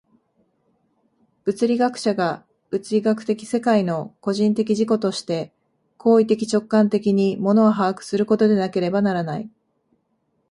[1.43, 5.53] 物理学者が物理学的世界の個人的自己として
[5.97, 9.51] 行為的直観的に物を把握することでなければならない。